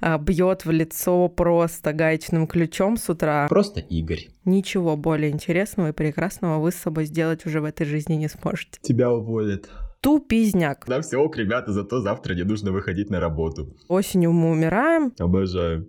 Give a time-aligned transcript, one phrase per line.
[0.00, 3.46] а, бьет в лицо просто гаечным ключом с утра.
[3.48, 4.28] Просто Игорь.
[4.44, 8.78] Ничего более интересного и прекрасного вы с собой сделать уже в этой жизни не сможете.
[8.80, 9.68] Тебя уволят.
[10.00, 10.84] Тупизняк.
[10.86, 13.74] Да все ок, ребята, зато завтра не нужно выходить на работу.
[13.88, 15.12] Осенью мы умираем.
[15.18, 15.88] Обожаю.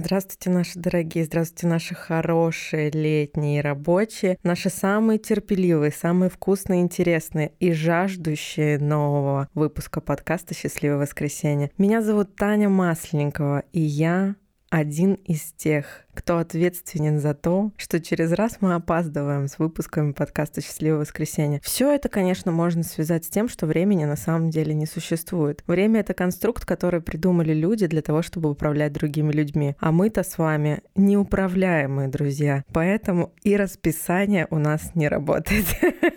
[0.00, 7.72] Здравствуйте, наши дорогие, здравствуйте, наши хорошие летние рабочие, наши самые терпеливые, самые вкусные, интересные и
[7.72, 11.72] жаждущие нового выпуска подкаста «Счастливое воскресенье».
[11.78, 14.36] Меня зовут Таня Масленникова, и я
[14.70, 20.60] один из тех, кто ответственен за то, что через раз мы опаздываем с выпусками подкаста
[20.60, 21.60] «Счастливое воскресенье».
[21.62, 25.62] Все это, конечно, можно связать с тем, что времени на самом деле не существует.
[25.66, 29.76] Время— это конструкт, который придумали люди для того, чтобы управлять другими людьми.
[29.78, 32.64] А мы-то с вами неуправляемые друзья.
[32.72, 35.66] Поэтому и расписание у нас не работает.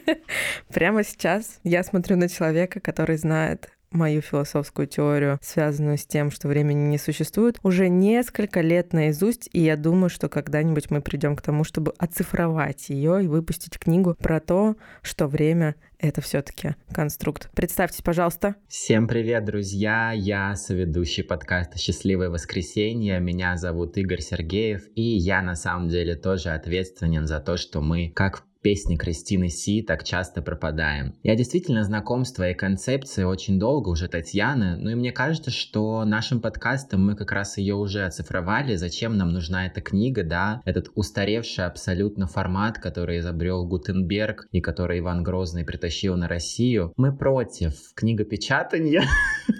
[0.73, 6.47] Прямо сейчас я смотрю на человека, который знает мою философскую теорию, связанную с тем, что
[6.47, 11.41] времени не существует, уже несколько лет наизусть, и я думаю, что когда-нибудь мы придем к
[11.41, 17.49] тому, чтобы оцифровать ее и выпустить книгу про то, что время это все-таки конструкт.
[17.53, 18.55] Представьтесь, пожалуйста.
[18.67, 20.11] Всем привет, друзья!
[20.11, 23.19] Я соведущий подкаста «Счастливое воскресенье».
[23.19, 28.09] Меня зовут Игорь Сергеев, и я на самом деле тоже ответственен за то, что мы,
[28.09, 31.15] как песни Кристины Си так часто пропадаем.
[31.23, 36.05] Я действительно знаком с твоей концепцией очень долго уже, Татьяна, ну и мне кажется, что
[36.05, 40.89] нашим подкастом мы как раз ее уже оцифровали, зачем нам нужна эта книга, да, этот
[40.95, 46.93] устаревший абсолютно формат, который изобрел Гутенберг и который Иван Грозный притащил на Россию.
[46.97, 49.03] Мы против книгопечатания.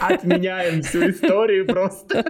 [0.00, 2.20] Отменяем всю историю просто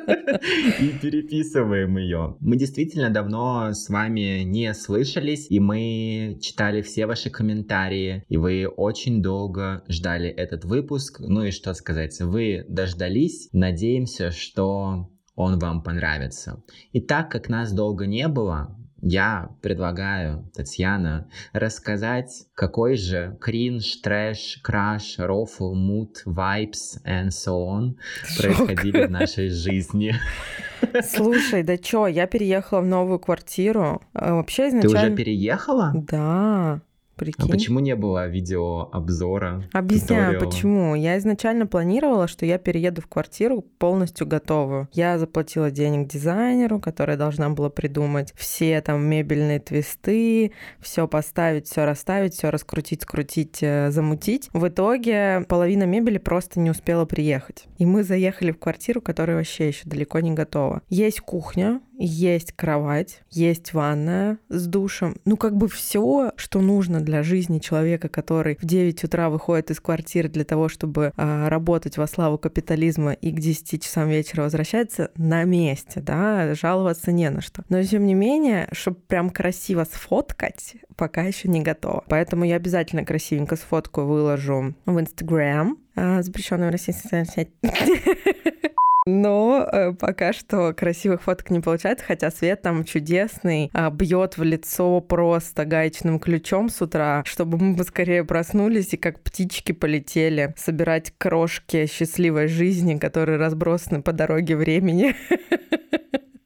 [0.81, 2.37] и переписываем ее.
[2.41, 8.67] Мы действительно давно с вами не слышались, и мы читали все ваши комментарии, и вы
[8.67, 11.21] очень долго ждали этот выпуск.
[11.21, 13.49] Ну и что сказать, вы дождались.
[13.53, 16.63] Надеемся, что он вам понравится.
[16.93, 24.61] И так как нас долго не было, я предлагаю, Татьяна, рассказать, какой же кринж, трэш,
[24.63, 27.95] краш, рофл, mood, vibes and so on
[28.39, 30.15] происходили в нашей жизни.
[31.03, 34.03] Слушай, да чё, я переехала в новую квартиру.
[34.13, 35.01] А, вообще изначально...
[35.01, 35.93] Ты уже переехала?
[35.95, 36.81] Да.
[37.17, 37.47] Прикинь.
[37.47, 39.65] А почему не было видеообзора?
[39.73, 40.45] Объясняю, туториала?
[40.45, 40.95] почему.
[40.95, 44.89] Я изначально планировала, что я перееду в квартиру полностью готовую.
[44.93, 51.85] Я заплатила денег дизайнеру, которая должна была придумать все там мебельные твисты, все поставить, все
[51.85, 54.51] расставить, все раскрутить, скрутить, э, замутить.
[54.53, 57.67] В итоге половина мебели просто не успела приехать.
[57.79, 60.83] И мы заехали в квартиру, которая вообще еще далеко не готова.
[60.91, 65.17] Есть кухня, есть кровать, есть ванная с душем.
[65.25, 69.81] Ну, как бы все, что нужно для жизни человека, который в 9 утра выходит из
[69.81, 75.11] квартиры для того, чтобы а, работать во славу капитализма и к 10 часам вечера возвращается
[75.17, 77.65] на месте, да, жаловаться не на что.
[77.69, 82.05] Но, тем не менее, чтобы прям красиво сфоткать, пока еще не готова.
[82.09, 87.51] Поэтому я обязательно красивенько сфоткаю, выложу в Инстаграм, а, запрещенную в России социальную сеть.
[89.07, 94.43] Но э, пока что красивых фоток не получается, хотя свет там чудесный, э, бьет в
[94.43, 101.13] лицо просто гаечным ключом с утра, чтобы мы поскорее проснулись и как птички полетели собирать
[101.19, 105.15] крошки счастливой жизни, которые разбросаны по дороге времени.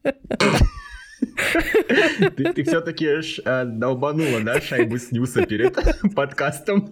[2.36, 5.76] Ты, ты все-таки э, долбанула, да, шайбу снюса перед
[6.14, 6.90] подкастом?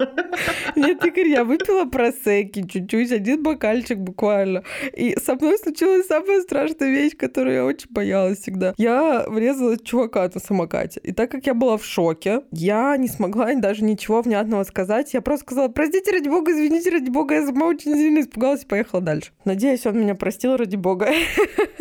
[0.76, 4.62] Нет, Игорь, я выпила просеки чуть-чуть, один бокальчик буквально.
[4.96, 8.74] И со мной случилась самая страшная вещь, которую я очень боялась всегда.
[8.76, 11.00] Я врезалась чувака на самокате.
[11.02, 15.14] И так как я была в шоке, я не смогла даже ничего внятного сказать.
[15.14, 18.66] Я просто сказала, простите, ради бога, извините, ради бога, я сама очень сильно испугалась и
[18.66, 19.30] поехала дальше.
[19.44, 21.08] Надеюсь, он меня простил ради бога.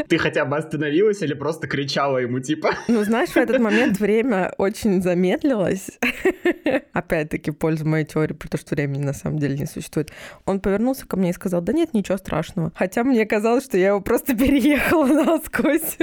[0.08, 2.57] Ты хотя бы остановилась или просто кричала ему, типа?
[2.88, 6.00] Ну, знаешь, в этот момент время очень замедлилось.
[6.94, 10.12] Опять-таки, пользу моей теории про то, что времени на самом деле не существует.
[10.46, 12.72] Он повернулся ко мне и сказал, да нет, ничего страшного.
[12.76, 15.98] Хотя мне казалось, что я его просто переехала насквозь.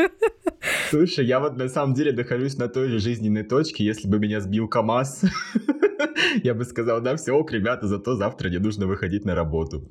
[0.90, 4.40] Слушай, я вот на самом деле нахожусь на той же жизненной точке, если бы меня
[4.40, 5.22] сбил КамАЗ.
[6.42, 9.82] Я бы сказал, да, все ок, ребята, зато завтра не нужно выходить на работу.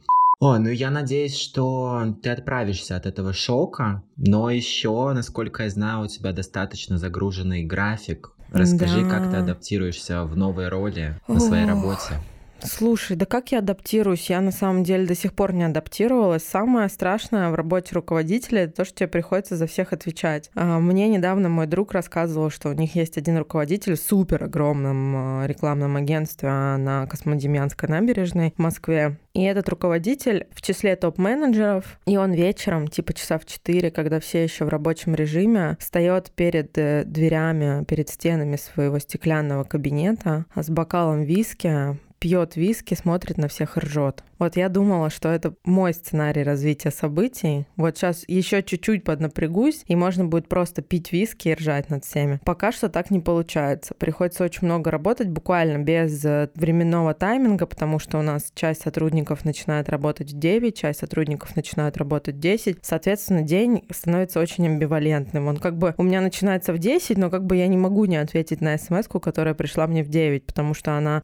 [0.44, 6.04] О, ну я надеюсь, что ты отправишься от этого шока, но еще, насколько я знаю,
[6.04, 8.34] у тебя достаточно загруженный график.
[8.51, 9.10] Расскажи, да.
[9.10, 12.16] как ты адаптируешься в новой роли на своей работе.
[12.65, 14.30] Слушай, да как я адаптируюсь?
[14.30, 16.44] Я на самом деле до сих пор не адаптировалась.
[16.44, 20.50] Самое страшное в работе руководителя— это то, что тебе приходится за всех отвечать.
[20.56, 25.15] А, мне недавно мой друг рассказывал, что у них есть один руководитель в супер огромном
[25.15, 29.18] а, рекламном агентстве на Космодемьянской набережной в Москве.
[29.33, 34.44] И этот руководитель в числе топ-менеджеров, и он вечером, типа часа в 4, когда все
[34.44, 41.24] еще в рабочем режиме, встает перед э, дверями, перед стенами своего стеклянного кабинета с бокалом
[41.24, 44.24] виски, пьет виски, смотрит на всех и ржет.
[44.40, 47.66] Вот я думала, что это мой сценарий развития событий.
[47.75, 52.40] Вот сейчас еще чуть-чуть поднапрягусь, и можно будет просто пить виски и ржать над всеми.
[52.44, 53.94] Пока что так не получается.
[53.94, 59.46] Приходится очень много работать, буквально без э, временного тайминга, потому что у нас часть сотрудников
[59.46, 62.80] начинает работать в 9, часть сотрудников начинает работать в 10.
[62.81, 65.48] Соответственно, день становится очень амбивалентным.
[65.48, 68.18] Он как бы у меня начинается в 10, но как бы я не могу не
[68.18, 71.24] ответить на смс которая пришла мне в 9, потому что она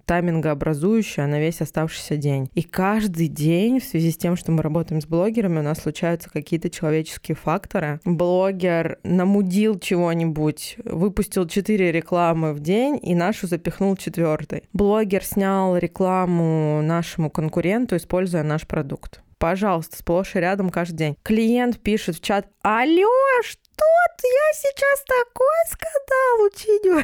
[0.89, 2.49] таймингообразующая на весь оставшийся день.
[2.53, 6.29] И каждый день в связи с тем, что мы работаем с блогерами, у нас случаются
[6.29, 7.99] какие-то человеческие факторы.
[8.05, 14.63] Блогер намудил чего-нибудь, выпустил 4 рекламы в день и нашу запихнул четвертой.
[14.73, 19.21] Блогер снял рекламу нашему конкуренту, используя наш продукт.
[19.37, 21.17] Пожалуйста, сплошь и рядом каждый день.
[21.23, 23.07] Клиент пишет в чат, алло,
[23.41, 26.99] что тут я сейчас такой скандал учиню.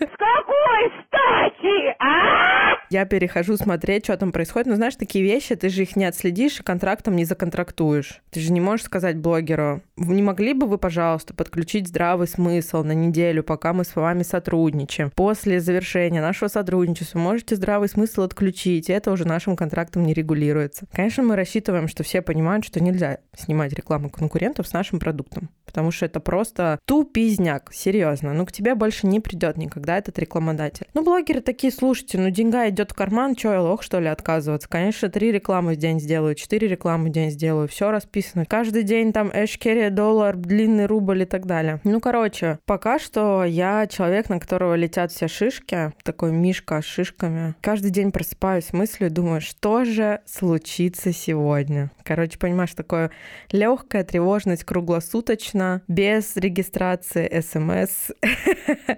[0.00, 2.76] С какой стати, а?
[2.90, 4.66] Я перехожу смотреть, что там происходит.
[4.66, 8.20] Но знаешь, такие вещи, ты же их не отследишь и контрактом не законтрактуешь.
[8.30, 12.92] Ты же не можешь сказать блогеру, не могли бы вы, пожалуйста, подключить здравый смысл на
[12.92, 15.10] неделю, пока мы с вами сотрудничаем.
[15.14, 20.86] После завершения нашего сотрудничества можете здравый смысл отключить, это уже нашим контрактом не регулируется.
[20.92, 25.92] Конечно, мы рассчитываем, что все понимают, что нельзя снимать рекламу конкурентов с нашим продуктом потому
[25.92, 28.34] что это просто тупизняк, серьезно.
[28.34, 30.86] Ну, к тебе больше не придет никогда этот рекламодатель.
[30.92, 34.68] Ну, блогеры такие, слушайте, ну, деньга идет в карман, что я лох, что ли, отказываться?
[34.68, 38.44] Конечно, три рекламы в день сделаю, четыре рекламы в день сделаю, все расписано.
[38.44, 41.80] Каждый день там эшкерия, доллар, длинный рубль и так далее.
[41.84, 47.54] Ну, короче, пока что я человек, на которого летят все шишки, такой мишка с шишками.
[47.60, 51.92] Каждый день просыпаюсь мыслью, думаю, что же случится сегодня?
[52.02, 53.12] Короче, понимаешь, такое
[53.52, 58.10] легкая тревожность круглосуточно без регистрации СМС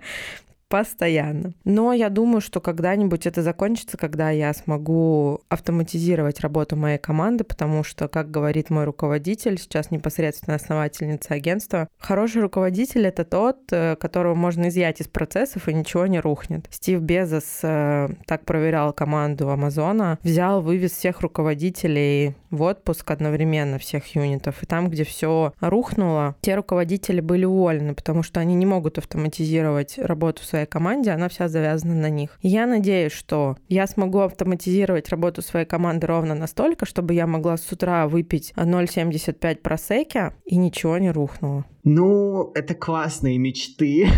[0.73, 1.53] постоянно.
[1.65, 7.85] Но я думаю, что когда-нибудь это закончится, когда я смогу автоматизировать работу моей команды, потому
[7.85, 14.35] что, как говорит мой руководитель, сейчас непосредственно основательница агентства, хороший руководитель— это тот, э, которого
[14.35, 16.69] можно изъять из процессов, и ничего не рухнет.
[16.71, 24.15] Стив Безос э, так проверял команду Амазона, взял, вывез всех руководителей в отпуск одновременно, всех
[24.15, 28.97] юнитов, и там, где все рухнуло, те руководители были уволены, потому что они не могут
[28.97, 32.39] автоматизировать работу своей своей команде, она вся завязана на них.
[32.43, 37.73] Я надеюсь, что я смогу автоматизировать работу своей команды ровно настолько, чтобы я могла с
[37.73, 41.65] утра выпить 0,75 просеки и ничего не рухнуло.
[41.85, 44.09] Ну, это классные мечты.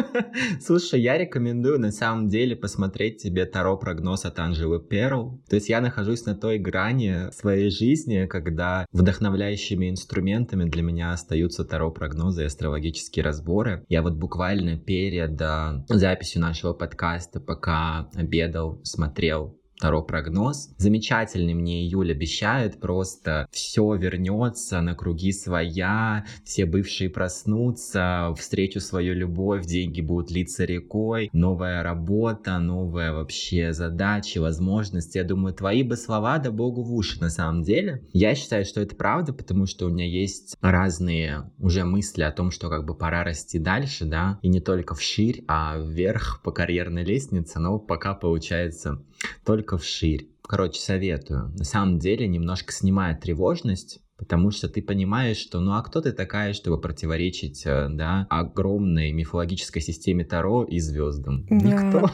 [0.60, 5.40] Слушай, я рекомендую на самом деле посмотреть тебе Таро-прогноз от Анжелы Перл.
[5.48, 11.64] То есть я нахожусь на той грани своей жизни, когда вдохновляющими инструментами для меня остаются
[11.64, 13.84] Таро-прогнозы и астрологические разборы.
[13.88, 20.70] Я вот буквально перед uh, записью нашего подкаста, пока обедал, смотрел Таро прогноз.
[20.76, 29.14] Замечательный мне июль обещает, просто все вернется на круги своя, все бывшие проснутся, встречу свою
[29.14, 35.16] любовь, деньги будут литься рекой, новая работа, новая вообще задачи, возможности.
[35.16, 38.02] Я думаю, твои бы слова да богу в уши на самом деле.
[38.12, 42.50] Я считаю, что это правда, потому что у меня есть разные уже мысли о том,
[42.50, 47.04] что как бы пора расти дальше, да, и не только вширь, а вверх по карьерной
[47.04, 49.02] лестнице, но пока получается
[49.44, 50.26] только вширь.
[50.42, 51.52] Короче, советую.
[51.56, 56.12] На самом деле немножко снимает тревожность, потому что ты понимаешь, что ну а кто ты
[56.12, 61.46] такая, чтобы противоречить, э, да, огромной мифологической системе Таро и звездам?
[61.48, 61.56] Да.
[61.56, 62.10] Никто.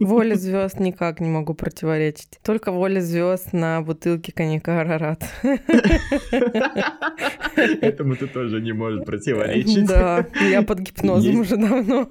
[0.00, 2.38] Воле звезд никак не могу противоречить.
[2.44, 5.24] Только воля звезд на бутылке коньяка Арарат.
[7.56, 9.86] Этому ты тоже не можешь противоречить.
[9.86, 12.08] Да, я под гипнозом уже давно.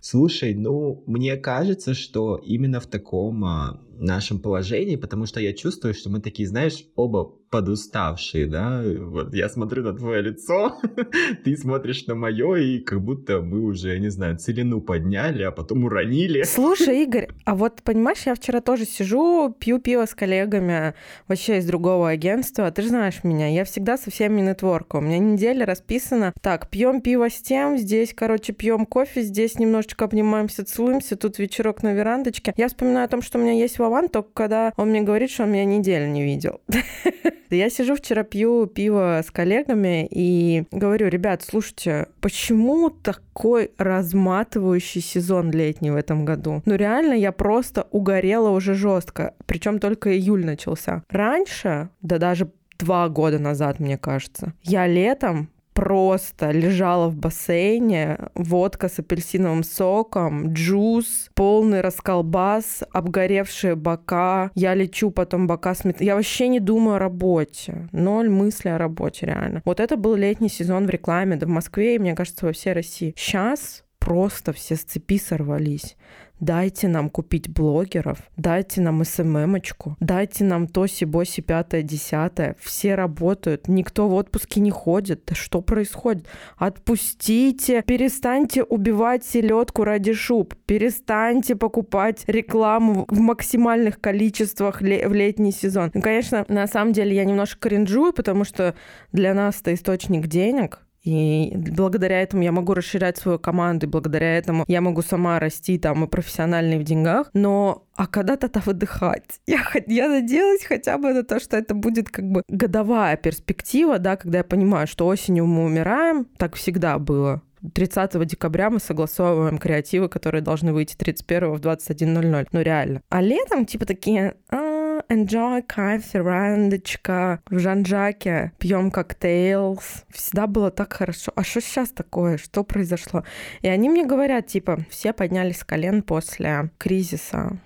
[0.00, 5.92] Слушай, ну, мне кажется, что именно в таком а, нашем положении, потому что я чувствую,
[5.92, 8.82] что мы такие, знаешь, оба подуставшие, да?
[8.84, 10.78] Вот я смотрю на твое лицо,
[11.44, 15.50] ты смотришь на мое, и как будто мы уже, я не знаю, целину подняли, а
[15.50, 16.44] потом уронили.
[16.44, 20.94] Слушай, Игорь, а вот понимаешь, я вчера тоже сижу, пью пиво с коллегами
[21.26, 22.70] вообще из другого агентства.
[22.70, 24.98] Ты же знаешь меня, я всегда со всеми нетворку.
[24.98, 26.32] У меня неделя расписана.
[26.40, 31.82] Так, пьем пиво с тем, здесь, короче, пьем кофе, здесь немножечко обнимаемся, целуемся, тут вечерок
[31.82, 32.54] на верандочке.
[32.56, 35.42] Я вспоминаю о том, что у меня есть Вован, только когда он мне говорит, что
[35.42, 36.60] он меня неделю не видел.
[37.50, 45.50] Я сижу вчера, пью пиво с коллегами и говорю, ребят, слушайте, почему такой разматывающий сезон
[45.50, 46.62] летний в этом году?
[46.64, 49.34] Ну реально, я просто угорела уже жестко.
[49.46, 51.02] Причем только июль начался.
[51.08, 54.54] Раньше, да даже два года назад, мне кажется.
[54.62, 64.50] Я летом просто лежала в бассейне, водка с апельсиновым соком, джус, полный расколбас, обгоревшие бока.
[64.54, 67.88] Я лечу потом бока с Я вообще не думаю о работе.
[67.92, 69.62] Ноль мысли о работе, реально.
[69.64, 72.72] Вот это был летний сезон в рекламе, да в Москве, и, мне кажется, во всей
[72.72, 73.14] России.
[73.16, 75.96] Сейчас просто все с цепи сорвались
[76.40, 82.56] дайте нам купить блогеров, дайте нам СММочку, дайте нам то, сибоси, пятое, десятое.
[82.60, 85.24] Все работают, никто в отпуске не ходит.
[85.26, 86.26] Да что происходит?
[86.56, 95.52] Отпустите, перестаньте убивать селедку ради шуб, перестаньте покупать рекламу в максимальных количествах ле- в летний
[95.52, 95.90] сезон.
[95.94, 98.74] Ну, конечно, на самом деле я немножко кринжую, потому что
[99.12, 104.36] для нас это источник денег, и благодаря этому я могу расширять свою команду, и благодаря
[104.36, 107.30] этому я могу сама расти там и профессионально, и в деньгах.
[107.32, 109.40] Но а когда-то-то выдыхать.
[109.46, 114.16] Я, я надеялась хотя бы на то, что это будет как бы годовая перспектива, да,
[114.16, 117.42] когда я понимаю, что осенью мы умираем, так всегда было.
[117.74, 122.48] 30 декабря мы согласовываем креативы, которые должны выйти 31 в 21.00.
[122.52, 123.02] Ну, реально.
[123.10, 124.69] А летом, типа, такие, а,
[125.10, 130.04] enjoy, кайф, верандочка, в Жан-Жаке, пьем cocktails.
[130.08, 131.32] Всегда было так хорошо.
[131.34, 132.38] А что сейчас такое?
[132.38, 133.24] Что произошло?
[133.60, 137.58] И они мне говорят, типа, все поднялись с колен после кризиса,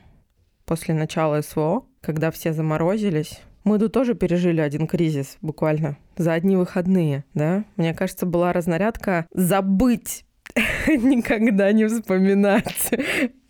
[0.65, 6.57] после начала СВО, когда все заморозились, мы тут тоже пережили один кризис буквально за одни
[6.57, 7.65] выходные, да?
[7.77, 10.27] Мне кажется, была разнарядка забыть
[10.87, 12.91] никогда не вспоминать,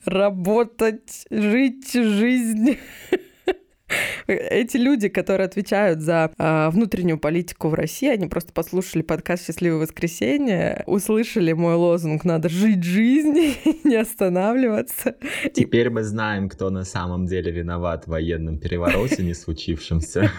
[0.04, 2.78] работать, жить жизнь.
[4.26, 9.80] Эти люди, которые отвечают за э, внутреннюю политику в России, они просто послушали подкаст «Счастливое
[9.80, 15.16] воскресенье», услышали мой лозунг «Надо жить жизнь, не останавливаться».
[15.52, 20.30] Теперь мы знаем, кто на самом деле виноват в военном перевороте, не случившемся.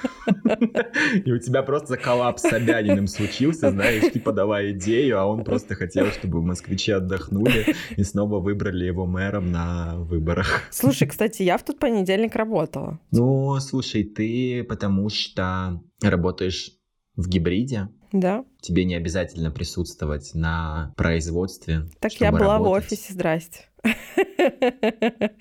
[1.25, 5.75] И у тебя просто коллапс с Собяниным случился, знаешь, типа давай идею, а он просто
[5.75, 10.63] хотел, чтобы москвичи отдохнули и снова выбрали его мэром на выборах.
[10.71, 12.99] Слушай, кстати, я в тот понедельник работала.
[13.11, 16.71] Ну, слушай, ты потому что работаешь
[17.15, 17.89] в гибриде.
[18.11, 18.45] Да.
[18.61, 21.89] Тебе не обязательно присутствовать на производстве.
[21.99, 22.91] Так я была работать.
[22.91, 23.65] в офисе, здрасте.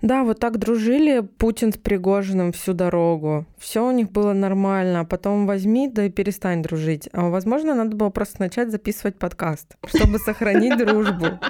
[0.00, 3.46] Да, вот так дружили Путин с Пригожиным всю дорогу.
[3.58, 7.08] Все у них было нормально, а потом возьми, да и перестань дружить.
[7.12, 11.26] А возможно, надо было просто начать записывать подкаст, чтобы сохранить дружбу.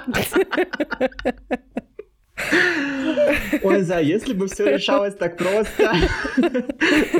[3.63, 5.93] Ой, за, если бы все решалось так просто.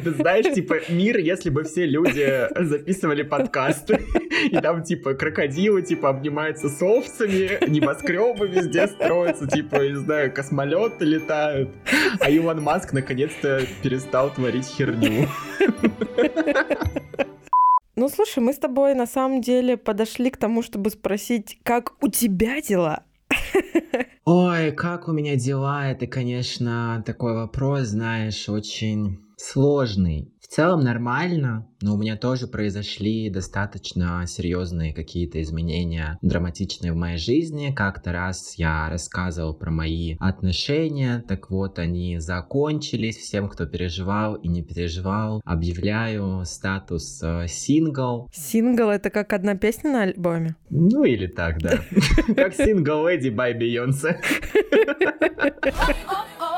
[0.04, 4.02] Ты знаешь, типа, мир, если бы все люди записывали подкасты,
[4.46, 11.06] и там, типа, крокодилы, типа, обнимаются с овцами, небоскребы везде строятся, типа, не знаю, космолеты
[11.06, 11.70] летают,
[12.20, 15.28] а Илон Маск наконец-то перестал творить херню.
[17.96, 22.08] Ну, слушай, мы с тобой на самом деле подошли к тому, чтобы спросить, как у
[22.08, 23.04] тебя дела?
[24.26, 25.90] Ой, как у меня дела?
[25.90, 30.34] Это, конечно, такой вопрос, знаешь, очень сложный.
[30.50, 37.20] В целом нормально, но у меня тоже произошли достаточно серьезные какие-то изменения, драматичные в моей
[37.20, 37.72] жизни.
[37.72, 43.18] Как-то раз я рассказывал про мои отношения, так вот они закончились.
[43.18, 48.28] Всем, кто переживал и не переживал, объявляю статус э, single.
[48.34, 50.56] Single — это как одна песня на альбоме?
[50.72, 51.82] Ну или так, да.
[52.36, 54.18] Как Single Lady by Beyoncé.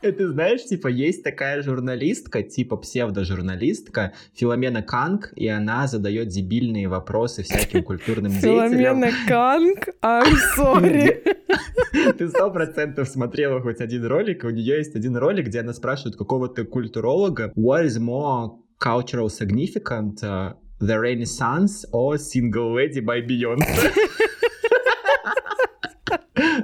[0.00, 7.42] Ты знаешь, типа, есть такая журналистка, типа псевдожурналистка, Филомена Канк, и она задает дебильные вопросы
[7.42, 8.70] всяким культурным деятелям.
[8.70, 9.88] Филомена Канг?
[10.02, 11.22] I'm sorry.
[12.18, 16.16] Ты сто процентов смотрела хоть один ролик, у нее есть один ролик, где она спрашивает
[16.16, 23.92] какого-то культуролога, what is more cultural significant, uh, the Renaissance or Single Lady by Beyoncé?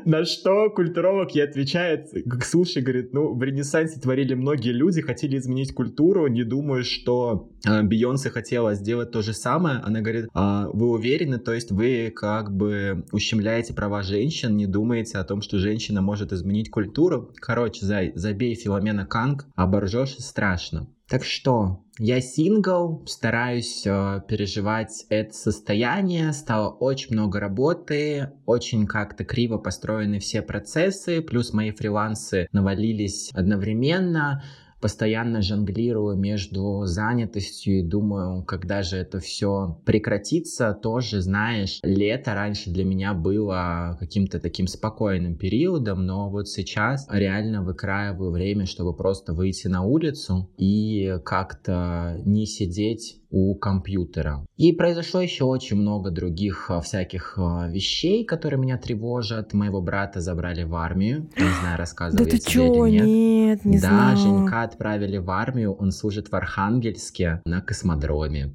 [0.05, 2.09] На что культуролог ей отвечает,
[2.43, 7.83] слушай, говорит, ну, в Ренессансе творили многие люди, хотели изменить культуру, не думаю, что э,
[7.83, 9.79] Бейонсе хотела сделать то же самое.
[9.79, 15.19] Она говорит, а, вы уверены, то есть вы как бы ущемляете права женщин, не думаете
[15.19, 17.33] о том, что женщина может изменить культуру?
[17.37, 20.89] Короче, забей Филомена Канг, оборжешь страшно.
[21.09, 29.25] Так что я сингл, стараюсь э, переживать это состояние, стало очень много работы, очень как-то
[29.25, 34.43] криво построены все процессы, плюс мои фрилансы навалились одновременно,
[34.83, 42.71] постоянно жонглирую между занятостью и думаю, когда же это все прекратится, тоже, знаешь, лето раньше
[42.71, 49.33] для меня было каким-то таким спокойным периодом, но вот сейчас реально выкраиваю время, чтобы просто
[49.33, 54.47] выйти на улицу и как-то не сидеть у компьютера.
[54.57, 59.55] И произошло еще очень много других а, всяких а, вещей, которые меня тревожат.
[59.55, 61.31] Моего брата забрали в армию.
[61.37, 62.87] Не знаю, рассказывал да я ты тебе чё?
[62.87, 63.07] или нет.
[63.07, 64.15] Нет, не да.
[64.17, 65.73] Женька отправили в армию.
[65.73, 68.55] Он служит в Архангельске на космодроме.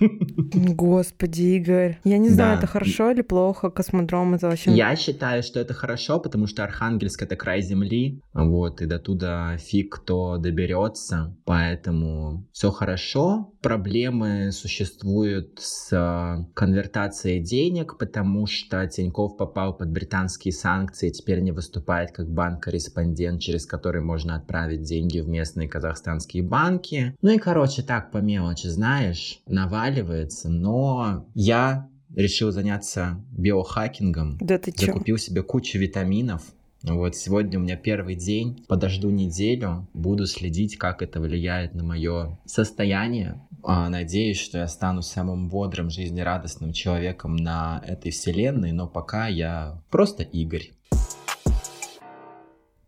[0.00, 1.98] Господи, Игорь.
[2.04, 2.58] Я не знаю, Да.
[2.58, 3.70] это хорошо или плохо.
[3.70, 4.70] Космодром это вообще...
[4.72, 9.56] Я считаю, что это хорошо, потому что Архангельск это край земли, вот, и до туда
[9.58, 13.52] фиг кто доберется, поэтому все хорошо.
[13.60, 21.52] Проблемы существуют с э, конвертацией денег, потому что Тиньков попал под британские санкции, теперь не
[21.52, 27.14] выступает как банк-корреспондент, через который можно отправить деньги в местные казахстанские банки.
[27.20, 34.72] Ну и, короче, так по мелочи, знаешь, наваливается, но я решил заняться биохакингом, Да ты
[34.72, 34.86] чё?
[34.86, 36.42] закупил себе кучу витаминов.
[36.82, 42.38] Вот сегодня у меня первый день, подожду неделю, буду следить, как это влияет на мое
[42.46, 43.40] состояние.
[43.62, 49.82] А, Надеюсь, что я стану самым бодрым, жизнерадостным человеком на этой вселенной, но пока я
[49.90, 50.70] просто Игорь.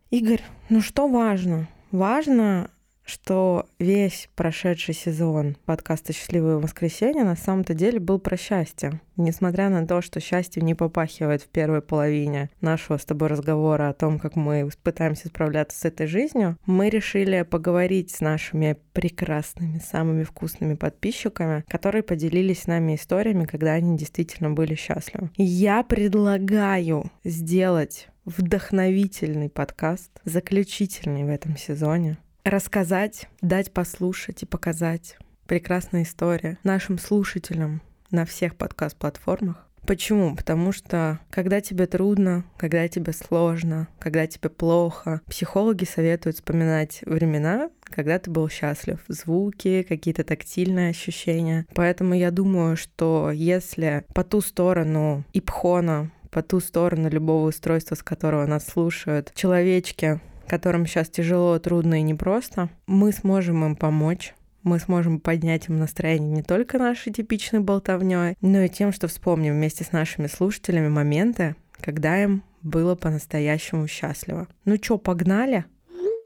[0.09, 1.67] Игорь, ну что важно?
[1.91, 2.71] Важно,
[3.05, 9.01] что весь прошедший сезон подкаста «Счастливое воскресенье» на самом-то деле был про счастье.
[9.15, 13.93] Несмотря на то, что счастье не попахивает в первой половине нашего с тобой разговора о
[13.93, 20.23] том, как мы пытаемся справляться с этой жизнью, мы решили поговорить с нашими прекрасными, самыми
[20.23, 25.29] вкусными подписчиками, которые поделились с нами историями, когда они действительно были счастливы.
[25.37, 36.03] Я предлагаю сделать вдохновительный подкаст, заключительный в этом сезоне, рассказать, дать послушать и показать прекрасные
[36.03, 37.81] истории нашим слушателям
[38.11, 39.67] на всех подкаст-платформах.
[39.85, 40.35] Почему?
[40.35, 47.69] Потому что когда тебе трудно, когда тебе сложно, когда тебе плохо, психологи советуют вспоминать времена,
[47.83, 48.99] когда ты был счастлив.
[49.09, 51.65] Звуки, какие-то тактильные ощущения.
[51.75, 58.03] Поэтому я думаю, что если по ту сторону ипхона, по ту сторону любого устройства, с
[58.03, 64.33] которого нас слушают, человечки, которым сейчас тяжело, трудно и непросто, мы сможем им помочь.
[64.63, 69.53] Мы сможем поднять им настроение не только нашей типичной болтовней, но и тем, что вспомним
[69.53, 74.47] вместе с нашими слушателями моменты, когда им было по-настоящему счастливо.
[74.63, 75.65] Ну чё, погнали?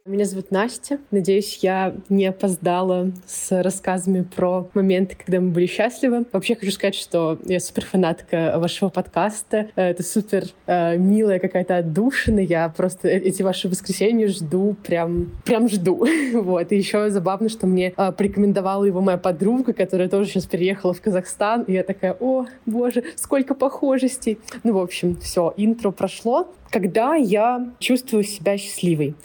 [0.08, 1.00] Меня зовут Настя.
[1.12, 6.24] Надеюсь, я не опоздала с рассказами про моменты, когда мы были счастливы.
[6.32, 9.68] Вообще хочу сказать, что я супер фанатка вашего подкаста.
[9.76, 12.40] Это супер э, милая какая-то отдушина.
[12.40, 16.08] Я просто э- эти ваши воскресенья жду, прям, прям жду.
[16.36, 16.72] вот.
[16.72, 21.02] И еще забавно, что мне э, порекомендовала его моя подруга, которая тоже сейчас переехала в
[21.02, 21.64] Казахстан.
[21.64, 24.40] И я такая, о, боже, сколько похожестей.
[24.64, 26.48] Ну, в общем, все, интро прошло.
[26.70, 29.16] Когда я чувствую себя счастливой?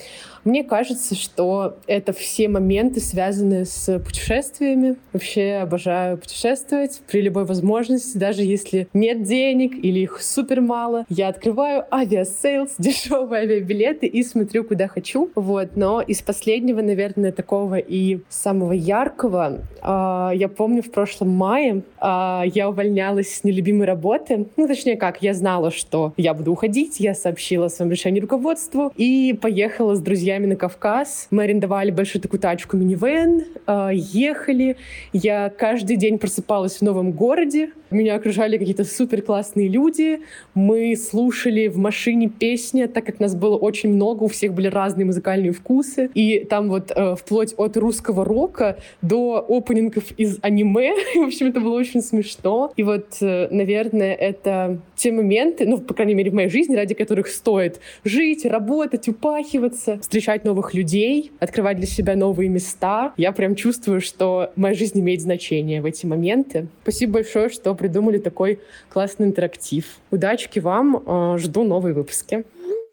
[0.45, 4.97] Мне кажется, что это все моменты, связанные с путешествиями.
[5.13, 11.05] Вообще обожаю путешествовать при любой возможности, даже если нет денег или их супер мало.
[11.09, 15.31] Я открываю авиасейлс, дешевые авиабилеты и смотрю, куда хочу.
[15.37, 15.77] Вот.
[15.77, 22.43] Но из последнего, наверное, такого и самого яркого, э, я помню в прошлом мае э,
[22.53, 24.47] я увольнялась с нелюбимой работы.
[24.57, 28.93] Ну, точнее как, я знала, что я буду уходить, я сообщила о своем решении руководству
[28.97, 31.29] и поехала с друзьями на Кавказ.
[31.31, 34.77] Мы арендовали большую такую тачку минивэн, э, ехали.
[35.13, 37.71] Я каждый день просыпалась в новом городе.
[37.93, 40.21] Меня окружали какие-то супер классные люди.
[40.55, 45.05] Мы слушали в машине песни, так как нас было очень много, у всех были разные
[45.05, 46.11] музыкальные вкусы.
[46.15, 50.93] И там вот э, вплоть от русского рока до опенингов из аниме.
[51.15, 52.73] В общем, это было очень смешно.
[52.77, 56.95] И вот, э, наверное, это те моменты, ну, по крайней мере, в моей жизни, ради
[56.95, 63.13] которых стоит жить, работать, упахиваться, встречать новых людей, открывать для себя новые места.
[63.17, 66.69] Я прям чувствую, что моя жизнь имеет значение в эти моменты.
[66.83, 68.61] Спасибо большое, что придумали такой
[68.93, 69.85] классный интерактив.
[70.13, 72.45] Удачки вам, э, жду новые выпуски.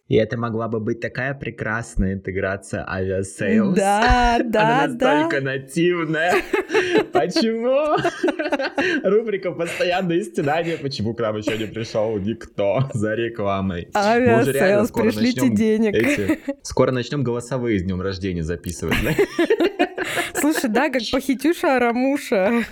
[0.07, 3.75] И это могла бы быть такая прекрасная интеграция авиасейлс.
[3.75, 6.33] Да, да, Она настолько нативная.
[7.13, 7.95] Почему?
[9.07, 10.77] Рубрика «Постоянное стенание».
[10.77, 13.89] Почему к нам еще не пришел никто за рекламой?
[13.93, 15.93] Авиасейлс, пришлите денег.
[15.93, 16.39] Эти...
[16.63, 18.97] Скоро начнем голосовые с днем рождения записывать.
[20.33, 22.63] Слушай, да, как похитюша Арамуша.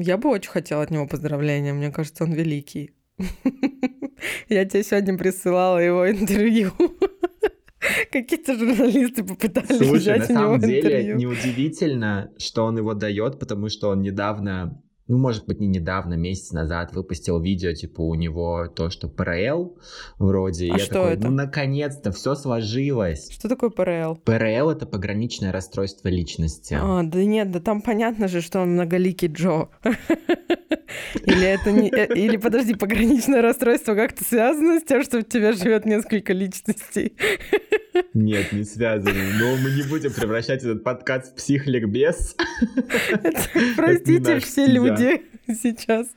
[0.00, 1.72] Я бы очень хотела от него поздравления.
[1.72, 2.92] Мне кажется, он великий.
[4.48, 6.72] Я тебе сегодня присылала его интервью.
[8.12, 11.16] Какие-то журналисты попытались Слушай, взять на у него самом деле интервью.
[11.16, 16.52] неудивительно, что он его дает, потому что он недавно ну, может быть, не недавно, месяц
[16.52, 19.76] назад выпустил видео, типа, у него то, что ПРЛ
[20.18, 20.70] вроде.
[20.70, 21.26] А я что такой, это?
[21.26, 23.28] ну, наконец-то, все сложилось.
[23.32, 24.20] Что такое ПРЛ?
[24.24, 26.78] ПРЛ— это пограничное расстройство личности.
[26.80, 29.68] А, да нет, да там понятно же, что он многоликий Джо.
[31.24, 31.90] Или это не...
[31.90, 37.14] э, Или, подожди, пограничное расстройство как-то связано с тем, что у тебя живет несколько личностей?
[38.14, 39.12] Нет, не связано.
[39.38, 42.36] Но мы не будем превращать этот подкаст в психликбез.
[43.76, 44.78] Простите, все стезя.
[45.00, 45.22] Люди
[45.62, 46.08] сейчас.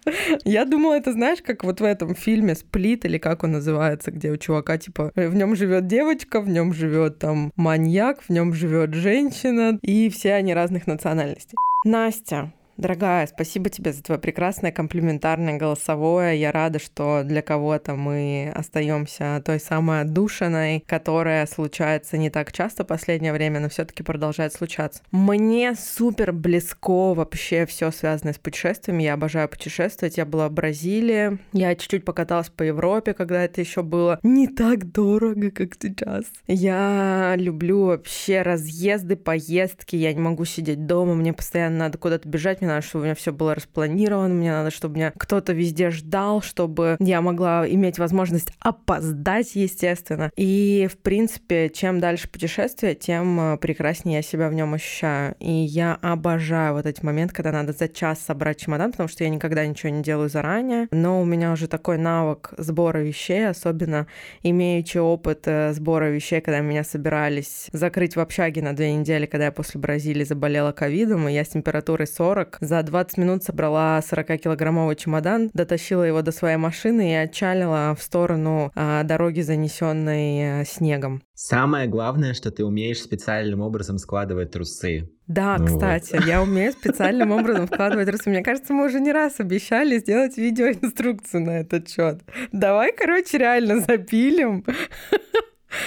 [0.46, 4.32] Я думала, это знаешь, как вот в этом фильме «Сплит» или как он называется, где
[4.32, 8.93] у чувака, типа, в нем живет девочка, в нем живет там маньяк, в нем живет
[8.93, 11.58] женщина, и все они разных национальностей.
[11.86, 16.39] Настя, Дорогая, спасибо тебе за твое прекрасное комплиментарное голосовое.
[16.39, 22.83] Я рада, что для кого-то мы остаемся той самой отдушиной, которая случается не так часто
[22.83, 25.03] в последнее время, но все-таки продолжает случаться.
[25.12, 29.03] Мне супер близко вообще все связанное с путешествиями.
[29.03, 30.17] Я обожаю путешествовать.
[30.17, 31.38] Я была в Бразилии.
[31.51, 36.25] Я чуть-чуть покаталась по Европе, когда это еще было не так дорого, как сейчас.
[36.47, 39.95] Я люблю вообще разъезды, поездки.
[39.95, 41.13] Я не могу сидеть дома.
[41.13, 42.62] Мне постоянно надо куда-то бежать.
[42.63, 44.34] Мне надо, чтобы у меня все было распланировано.
[44.34, 50.32] Мне надо, чтобы меня кто-то везде ждал, чтобы я могла иметь возможность опоздать, естественно.
[50.38, 55.36] И, в принципе, чем дальше путешествие, тем э, прекраснее я себя в нем ощущаю.
[55.39, 59.30] И я обожаю вот эти моменты, когда надо за час собрать чемодан, потому что я
[59.30, 60.88] никогда ничего не делаю заранее.
[60.91, 64.08] Но у меня уже такой навык сбора вещей, особенно
[64.41, 69.47] имеючи опыт э, сбора вещей, когда меня собирались закрыть в общаге на две недели, когда
[69.47, 74.96] я после Бразилии заболела ковидом, и я с температурой 40 за 20 минут собрала 40-килограммовый
[74.96, 81.22] чемодан, дотащила его до своей машины и отчалила в сторону а, дороги, занесенной а, снегом.
[81.36, 85.10] Самое главное, что ты умеешь специальным образом складывать трусы.
[85.28, 85.76] Да, Ну вот.
[85.76, 88.30] кстати, я умею специальным образом вкладывать трусы.
[88.30, 92.22] Мне кажется, мы уже не раз обещали сделать видеоинструкцию на этот счет.
[92.52, 94.66] Давай, короче, реально запилим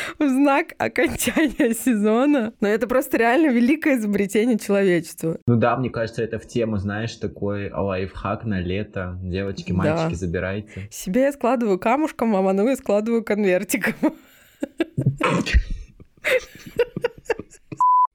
[0.18, 2.52] в знак окончания сезона.
[2.60, 5.38] Но это просто реально великое изобретение человечества.
[5.46, 9.18] Ну да, мне кажется, это в тему, знаешь, такой лайфхак на лето.
[9.22, 9.76] Девочки, Да.
[9.76, 10.88] мальчики, забирайте.
[10.90, 13.94] Себе я складываю камушком, а ману я складываю конвертиком.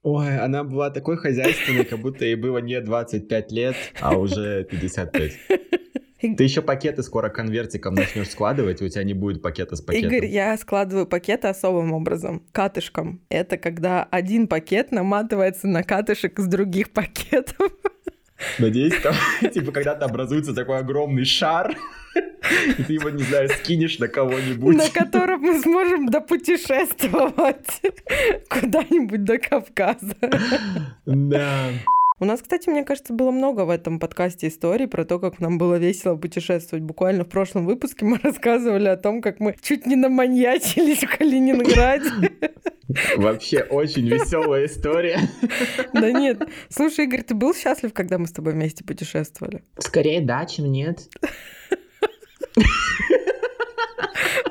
[0.04, 5.32] Ой, она была такой хозяйственной, как будто ей было не 25 лет, а уже 55.
[6.22, 10.10] Ты еще пакеты скоро конвертиком начнешь складывать, и у тебя не будет пакета с пакетом.
[10.10, 12.42] Игорь, я складываю пакеты особым образом.
[12.52, 13.20] Катышком.
[13.28, 17.72] Это когда один пакет наматывается на катышек с других пакетов.
[18.58, 19.14] Надеюсь, там,
[19.52, 21.76] типа, когда-то образуется такой огромный шар,
[22.78, 24.76] и ты его, не знаю, скинешь на кого-нибудь.
[24.76, 27.82] на котором мы сможем допутешествовать
[28.48, 30.16] куда-нибудь до Кавказа.
[31.06, 31.70] Да.
[32.22, 35.58] У нас, кстати, мне кажется, было много в этом подкасте историй про то, как нам
[35.58, 36.84] было весело путешествовать.
[36.84, 42.30] Буквально в прошлом выпуске мы рассказывали о том, как мы чуть не наманьячились в Калининграде.
[43.16, 45.18] Вообще очень веселая история.
[45.92, 46.44] Да нет.
[46.68, 49.64] Слушай, Игорь, ты был счастлив, когда мы с тобой вместе путешествовали?
[49.78, 51.00] Скорее да, чем нет.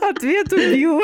[0.01, 1.03] Ответ убил.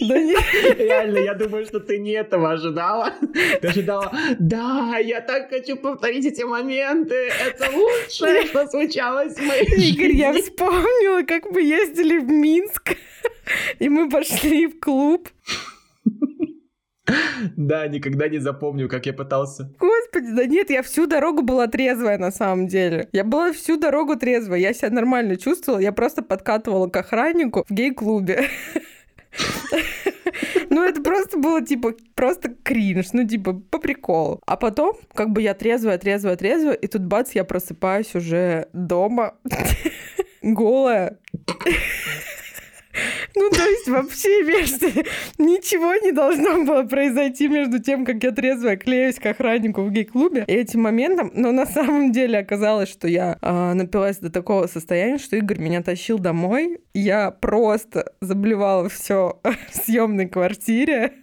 [0.00, 0.40] Да нет.
[0.78, 3.12] Реально, я думаю, что ты не этого ожидала.
[3.60, 7.14] Ты ожидала, да, я так хочу повторить эти моменты.
[7.14, 10.50] Это лучшее, что случалось в моей Игорь, я жизни».
[10.50, 12.96] вспомнила, как мы ездили в Минск,
[13.78, 15.28] и мы пошли в клуб.
[17.56, 19.72] Да, никогда не запомню, как я пытался.
[19.78, 23.08] Господи, да нет, я всю дорогу была трезвая на самом деле.
[23.12, 27.72] Я была всю дорогу трезвая, я себя нормально чувствовала, я просто подкатывала к охраннику в
[27.72, 28.48] гей-клубе.
[30.70, 34.40] Ну, это просто было, типа, просто кринж, ну, типа, по приколу.
[34.46, 39.34] А потом, как бы я трезвая, трезвая, трезвая, и тут бац, я просыпаюсь уже дома,
[40.42, 41.18] голая.
[43.34, 44.86] Ну, то есть вообще между...
[45.38, 50.44] ничего не должно было произойти между тем, как я трезвая клеюсь к охраннику в гей-клубе
[50.46, 51.30] и этим моментом.
[51.34, 55.82] Но на самом деле оказалось, что я э, напилась до такого состояния, что Игорь меня
[55.82, 56.80] тащил домой.
[56.94, 59.40] Я просто заблевала все
[59.70, 61.14] в съемной квартире.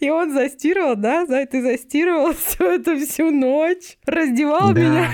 [0.00, 4.80] И он застирывал, да, за ты застирывал все это всю ночь, раздевал да.
[4.80, 5.10] меня.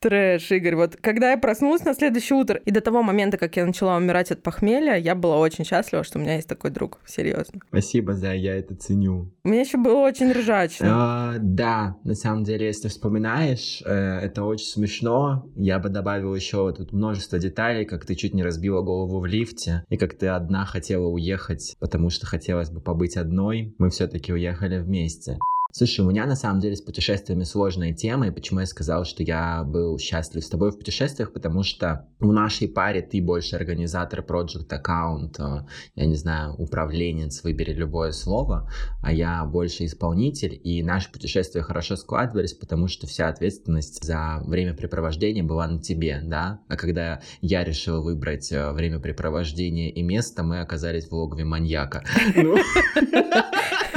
[0.00, 0.76] Трэш, Игорь.
[0.76, 4.30] Вот когда я проснулась на следующее утро, и до того момента, как я начала умирать
[4.30, 7.00] от похмелья, я была очень счастлива, что у меня есть такой друг.
[7.06, 7.60] Серьезно.
[7.68, 9.30] Спасибо, за я это ценю.
[9.42, 10.88] Мне еще было очень ржачно.
[10.90, 15.50] А, да, на самом деле, если вспоминаешь, э, это очень смешно.
[15.56, 19.84] Я бы добавил еще тут множество деталей, как ты чуть не разбила голову в лифте,
[19.88, 23.74] и как ты одна хотела уехать, потому что хотелось бы побыть одной.
[23.78, 25.38] Мы все-таки уехали вместе.
[25.70, 29.22] Слушай, у меня на самом деле с путешествиями сложная тема, и почему я сказал, что
[29.22, 34.20] я был счастлив с тобой в путешествиях, потому что в нашей паре ты больше организатор
[34.20, 38.70] project аккаунт, э, я не знаю, управленец, выбери любое слово,
[39.02, 45.44] а я больше исполнитель, и наши путешествия хорошо складывались, потому что вся ответственность за времяпрепровождение
[45.44, 51.08] была на тебе, да, а когда я решил выбрать э, времяпрепровождение и место, мы оказались
[51.08, 52.04] в логове маньяка.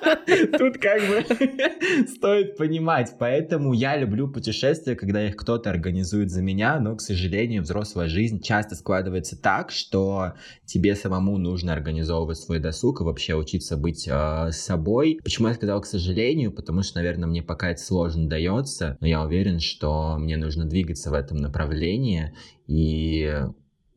[0.58, 3.14] Тут как бы стоит понимать.
[3.18, 8.40] Поэтому я люблю путешествия, когда их кто-то организует за меня, но, к сожалению, взрослая жизнь
[8.40, 10.34] часто складывается так, что
[10.64, 15.18] тебе самому нужно организовывать свой досуг и вообще учиться быть э, собой.
[15.22, 16.52] Почему я сказал к сожалению?
[16.52, 21.10] Потому что, наверное, мне пока это сложно дается, но я уверен, что мне нужно двигаться
[21.10, 22.34] в этом направлении
[22.66, 23.44] и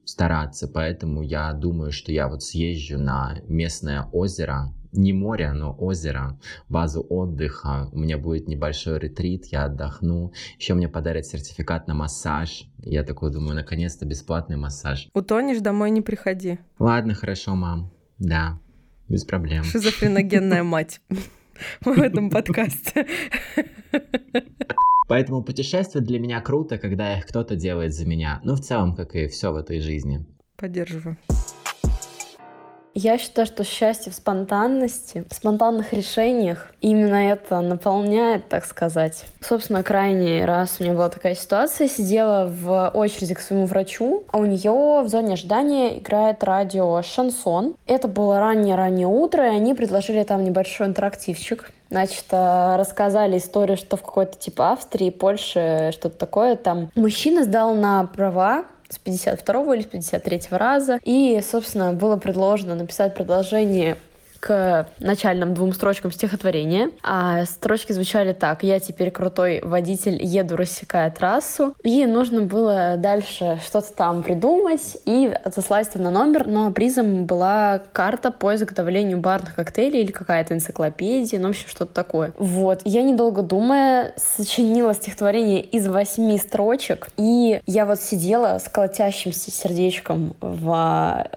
[0.05, 0.67] стараться.
[0.67, 7.01] Поэтому я думаю, что я вот съезжу на местное озеро, не море, но озеро, базу
[7.01, 7.89] отдыха.
[7.91, 10.31] У меня будет небольшой ретрит, я отдохну.
[10.57, 12.67] Еще мне подарят сертификат на массаж.
[12.77, 15.09] Я такой думаю, наконец-то бесплатный массаж.
[15.13, 16.59] Утонешь, домой не приходи.
[16.79, 17.91] Ладно, хорошо, мам.
[18.19, 18.59] Да,
[19.09, 19.63] без проблем.
[19.63, 21.01] Шизофреногенная мать
[21.81, 23.07] в этом подкасте.
[25.07, 28.39] Поэтому путешествие для меня круто, когда их кто-то делает за меня.
[28.43, 30.25] Ну, в целом, как и все в этой жизни.
[30.55, 31.17] Поддерживаю.
[32.95, 39.25] Я считаю, что счастье в спонтанности, в спонтанных решениях, именно это наполняет, так сказать.
[39.41, 41.87] Собственно, крайний раз у меня была такая ситуация.
[41.87, 47.75] Сидела в очереди к своему врачу, а у нее в зоне ожидания играет радио «Шансон».
[47.87, 51.71] Это было раннее-раннее утро, и они предложили там небольшой интерактивчик.
[51.89, 56.55] Значит, э, рассказали историю, что в какой-то типа Австрии, Польше, что-то такое.
[56.55, 60.99] Там мужчина сдал на права с 52 или с 53 раза.
[61.03, 63.97] И, собственно, было предложено написать продолжение
[64.43, 66.89] к начальным двум строчкам стихотворения.
[67.01, 68.63] А строчки звучали так.
[68.63, 71.73] «Я теперь крутой водитель, еду, рассекая трассу».
[71.81, 77.81] И нужно было дальше что-то там придумать и отослать это на номер, но призом была
[77.93, 82.33] карта по изготовлению барных коктейлей или какая-то энциклопедия, ну, в общем, что-то такое.
[82.37, 82.81] Вот.
[82.83, 90.35] Я, недолго думая, сочинила стихотворение из восьми строчек, и я вот сидела с колотящимся сердечком
[90.41, 91.29] в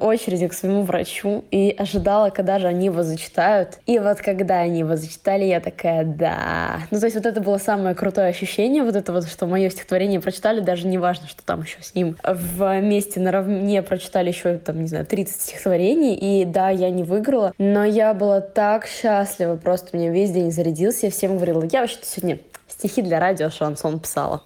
[0.00, 3.78] очереди к своему врачу и ожидала, когда же они его зачитают.
[3.86, 6.80] И вот когда они его зачитали, я такая, да.
[6.90, 10.20] Ну, то есть вот это было самое крутое ощущение, вот это вот, что мое стихотворение
[10.20, 14.88] прочитали, даже не важно, что там еще с ним вместе наравне прочитали еще, там, не
[14.88, 20.10] знаю, 30 стихотворений, и да, я не выиграла, но я была так счастлива, просто меня
[20.10, 24.42] весь день зарядился, я всем говорила, я вообще-то сегодня стихи для радио шансон писала.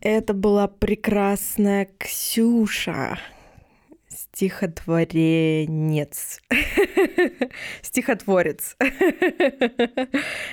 [0.00, 3.18] Это была прекрасная Ксюша
[4.36, 6.42] стихотворенец.
[7.82, 8.76] Стихотворец.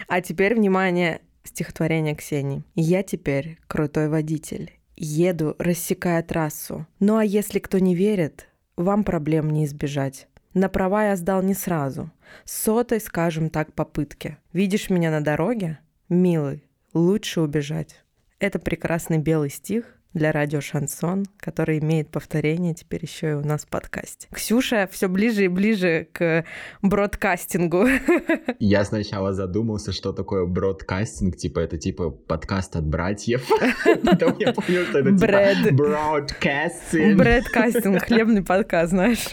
[0.07, 2.63] А теперь, внимание, стихотворение Ксении.
[2.75, 4.71] Я теперь крутой водитель.
[4.95, 6.87] Еду, рассекая трассу.
[7.01, 10.29] Ну а если кто не верит, вам проблем не избежать.
[10.53, 12.09] На права я сдал не сразу.
[12.45, 14.37] Сотой, скажем так, попытки.
[14.53, 15.79] Видишь меня на дороге?
[16.07, 18.01] Милый, лучше убежать.
[18.39, 23.65] Это прекрасный белый стих, для радио Шансон, который имеет повторение теперь еще и у нас
[23.65, 24.27] в подкасте.
[24.31, 26.45] Ксюша все ближе и ближе к
[26.81, 27.87] бродкастингу.
[28.59, 33.47] Я сначала задумался, что такое бродкастинг, типа это типа подкаст от братьев.
[34.03, 37.17] Потом я понял, что это типа бродкастинг.
[37.17, 39.27] Брэдкастинг, хлебный подкаст, знаешь.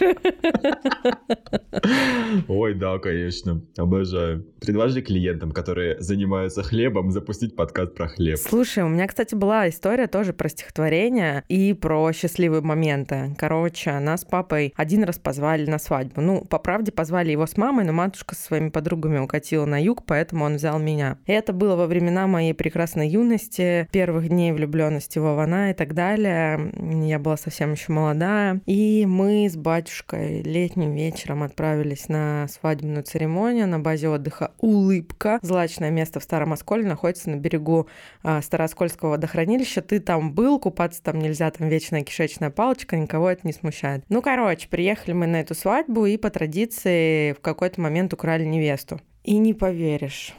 [2.47, 4.45] Ой, да, конечно, обожаю.
[4.59, 8.37] Предложи клиентам, которые занимаются хлебом, запустить подкаст про хлеб.
[8.37, 13.35] Слушай, у меня, кстати, была история тоже про стих стихотворение и про счастливые моменты.
[13.37, 16.21] Короче, нас с папой один раз позвали на свадьбу.
[16.21, 20.03] Ну, по правде, позвали его с мамой, но матушка со своими подругами укатила на юг,
[20.05, 21.17] поэтому он взял меня.
[21.25, 25.93] И это было во времена моей прекрасной юности, первых дней влюбленности в Ивана и так
[25.93, 26.71] далее.
[27.05, 28.61] Я была совсем еще молодая.
[28.65, 35.39] И мы с батюшкой летним вечером отправились на свадебную церемонию на базе отдыха «Улыбка».
[35.41, 37.87] Злачное место в Старом Осколе находится на берегу
[38.23, 39.81] а, Старооскольского водохранилища.
[39.81, 44.05] Ты там был, купаться там нельзя, там вечная кишечная палочка, никого это не смущает.
[44.07, 49.01] Ну, короче, приехали мы на эту свадьбу и по традиции в какой-то момент украли невесту.
[49.23, 50.33] И не поверишь,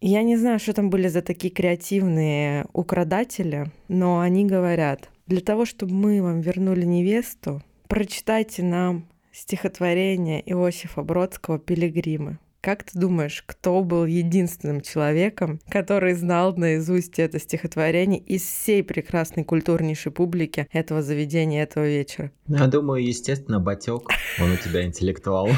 [0.00, 5.64] я не знаю, что там были за такие креативные украдатели, но они говорят, для того,
[5.64, 12.38] чтобы мы вам вернули невесту, прочитайте нам стихотворение Иосифа Бродского «Пилигримы».
[12.60, 19.44] Как ты думаешь, кто был единственным человеком, который знал наизусть это стихотворение из всей прекрасной
[19.44, 22.32] культурнейшей публики этого заведения, этого вечера?
[22.48, 24.08] Я думаю, естественно, Батек.
[24.40, 25.48] Он у тебя интеллектуал.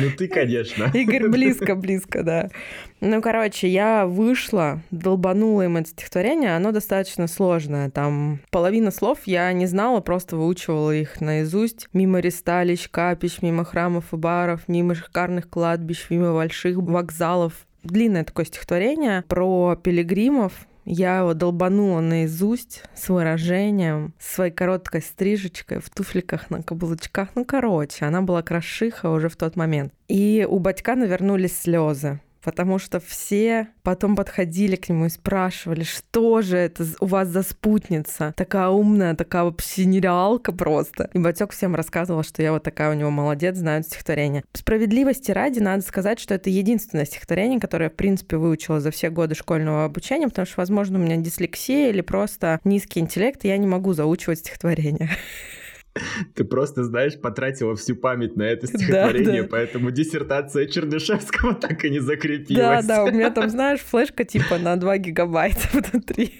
[0.00, 0.90] Ну ты, конечно.
[0.92, 2.50] Игорь близко, близко, да.
[3.00, 7.90] Ну, короче, я вышла, долбанула им это стихотворение, оно достаточно сложное.
[7.90, 11.88] Там половина слов я не знала, просто выучивала их наизусть.
[11.92, 17.66] Мимо ресталищ, капищ, мимо храмов и баров, мимо шикарных кладбищ, мимо больших вокзалов.
[17.82, 20.52] Длинное такое стихотворение про пилигримов,
[20.84, 27.30] я его долбанула наизусть с выражением, своей короткой стрижечкой в туфликах на каблучках.
[27.34, 29.92] Ну, короче, она была крошиха уже в тот момент.
[30.08, 36.42] И у батька навернулись слезы потому что все потом подходили к нему и спрашивали, что
[36.42, 41.10] же это у вас за спутница, такая умная, такая вообще нереалка просто.
[41.12, 44.44] И Батек всем рассказывал, что я вот такая у него молодец, знаю стихотворение.
[44.52, 49.10] Справедливости ради надо сказать, что это единственное стихотворение, которое я, в принципе, выучила за все
[49.10, 53.56] годы школьного обучения, потому что, возможно, у меня дислексия или просто низкий интеллект, и я
[53.56, 55.10] не могу заучивать стихотворение.
[56.34, 59.48] Ты просто, знаешь, потратила всю память на это стихотворение, да, да.
[59.50, 62.86] поэтому диссертация Чернышевского так и не закрепилась.
[62.86, 66.34] Да, да, у меня там, знаешь, флешка типа на 2 гигабайта внутри.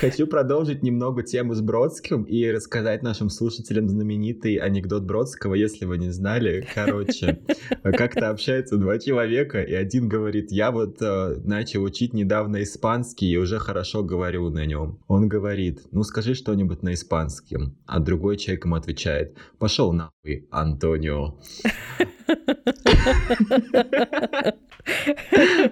[0.00, 5.98] Хочу продолжить немного тему с Бродским и рассказать нашим слушателям знаменитый анекдот Бродского, если вы
[5.98, 6.66] не знали.
[6.74, 7.40] Короче,
[7.82, 13.36] как-то общаются два человека, и один говорит, я вот э, начал учить недавно испанский и
[13.36, 14.98] уже хорошо говорю на нем.
[15.06, 17.76] Он говорит, ну скажи что-нибудь на испанском.
[17.86, 21.38] А другой человек ему отвечает, пошел нахуй, Антонио.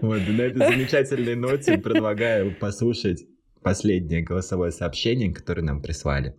[0.01, 3.25] Вот, на этой замечательной ноте предлагаю послушать
[3.65, 6.37] последнее голосовое сообщение, которое нам прислали.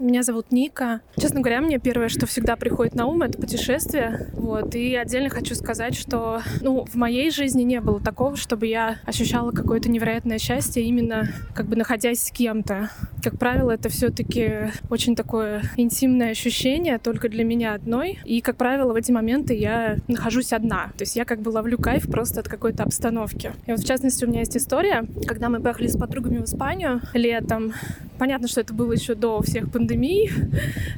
[0.00, 1.00] Меня зовут Ника.
[1.16, 4.28] Честно говоря, мне первое, что всегда приходит на ум, это путешествие.
[4.32, 4.74] Вот.
[4.74, 9.52] И отдельно хочу сказать, что ну, в моей жизни не было такого, чтобы я ощущала
[9.52, 12.90] какое-то невероятное счастье именно как бы находясь с кем-то.
[13.22, 18.18] Как правило, это все-таки очень такое интимное ощущение только для меня одной.
[18.24, 20.86] И, как правило, в эти моменты я нахожусь одна.
[20.98, 23.52] То есть я как бы ловлю кайф просто от какой-то обстановки.
[23.66, 27.00] И вот, в частности, у меня есть история, когда мы поехали с подругами в Испанию
[27.12, 27.72] летом.
[28.18, 30.30] Понятно, что это было еще до всех пандемий пандемии,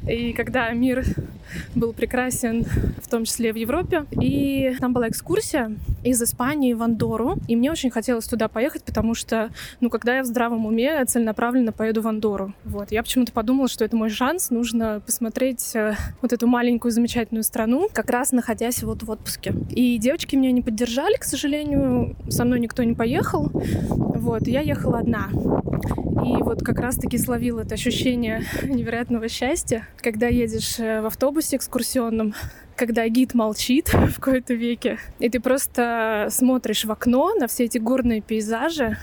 [0.08, 1.04] и когда мир
[1.74, 2.64] был прекрасен,
[3.02, 4.04] в том числе в Европе.
[4.20, 5.72] И там была экскурсия
[6.04, 10.22] из Испании в Андору, и мне очень хотелось туда поехать, потому что, ну, когда я
[10.22, 12.52] в здравом уме, целенаправленно поеду в Андору.
[12.64, 12.92] Вот.
[12.92, 17.88] Я почему-то подумала, что это мой шанс, нужно посмотреть э, вот эту маленькую замечательную страну,
[17.92, 19.54] как раз находясь вот в отпуске.
[19.70, 23.50] И девочки меня не поддержали, к сожалению, со мной никто не поехал.
[23.52, 25.28] Вот, я ехала одна.
[26.26, 28.42] И вот как раз-таки словила это ощущение
[28.76, 32.34] невероятного счастья, когда едешь э, в автобусе экскурсионном,
[32.76, 37.78] когда гид молчит в какой-то веке, и ты просто смотришь в окно на все эти
[37.78, 38.96] горные пейзажи,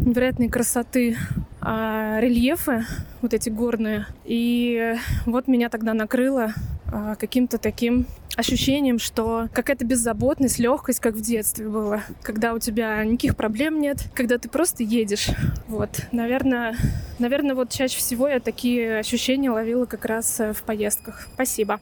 [0.00, 1.16] невероятной красоты,
[1.60, 2.84] а, рельефы,
[3.20, 4.06] вот эти горные.
[4.24, 4.94] И
[5.26, 6.54] вот меня тогда накрыло
[6.92, 8.06] а, каким-то таким
[8.36, 13.98] ощущением, что какая-то беззаботность, легкость, как в детстве было, когда у тебя никаких проблем нет,
[14.14, 15.28] когда ты просто едешь.
[15.68, 16.74] Вот, наверное,
[17.18, 21.28] наверное, вот чаще всего я такие ощущения ловила как раз э, в поездках.
[21.34, 21.80] Спасибо.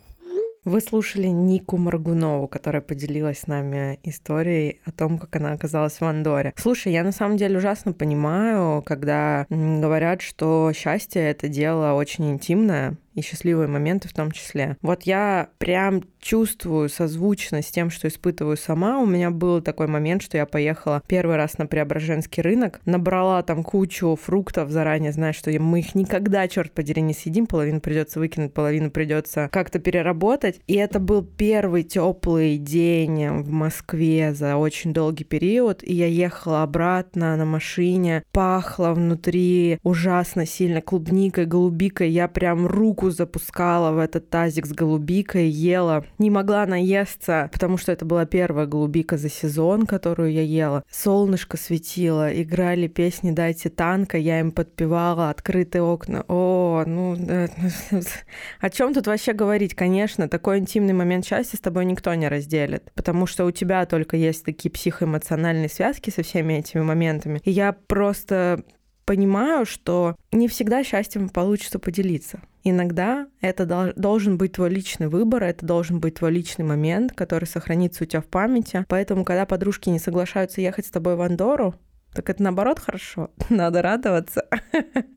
[0.69, 6.05] Вы слушали Нику Маргунову, которая поделилась с нами историей о том, как она оказалась в
[6.05, 6.53] Андоре.
[6.59, 12.99] Слушай, я на самом деле ужасно понимаю, когда говорят, что счастье— это дело очень интимное,
[13.19, 14.77] и счастливые моменты в том числе.
[14.83, 18.99] Вот я прям чувствую созвучно с тем, что испытываю сама.
[18.99, 23.63] У меня был такой момент, что я поехала первый раз на Преображенский рынок, набрала там
[23.63, 28.53] кучу фруктов заранее, зная, что мы их никогда, черт подери, не съедим, половину придется выкинуть,
[28.53, 30.61] половину придется как-то переработать.
[30.67, 36.63] И это был первый теплый день в Москве за очень долгий период, и я ехала
[36.63, 42.11] обратно на машине, пахло внутри ужасно сильно клубникой, голубикой.
[42.11, 46.05] Я прям руку запускала в этот тазик с голубикой, ела.
[46.19, 50.85] Не могла наесться, потому что это была первая голубика за сезон, которую я ела.
[50.91, 56.25] Солнышко светило, играли песни «Дайте танка», я им подпевала, открытые окна.
[56.29, 57.17] О, ну,
[58.61, 59.75] о чем тут вообще говорить?
[59.75, 64.17] Конечно, такой интимный момент счастья с тобой никто не разделит, потому что у тебя только
[64.17, 67.41] есть такие психоэмоциональные связки со всеми этими моментами.
[67.45, 68.65] И я просто
[69.09, 72.43] понимаю, что не всегда счастьем получится поделиться.
[72.63, 78.05] Иногда это должен быть твой личный выбор, это должен быть твой личный момент, который сохранится
[78.05, 78.85] у тебя в памяти.
[78.87, 81.75] Поэтому, когда подружки не соглашаются ехать с тобой в Андору,
[82.13, 83.31] так это наоборот хорошо.
[83.49, 84.45] Надо радоваться.